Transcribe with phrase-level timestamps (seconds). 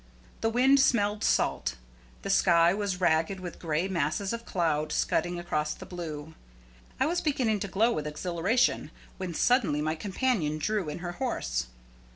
[0.41, 1.75] The wind smelled salt.
[2.23, 6.33] The sky was ragged with gray masses of cloud scudding across the blue.
[6.99, 11.67] I was beginning to glow with exhilaration, when suddenly my companion drew in her horse.